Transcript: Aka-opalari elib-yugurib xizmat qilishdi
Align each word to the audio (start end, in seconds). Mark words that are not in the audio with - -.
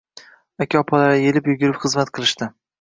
Aka-opalari 0.65 1.29
elib-yugurib 1.33 1.79
xizmat 1.87 2.13
qilishdi 2.19 2.53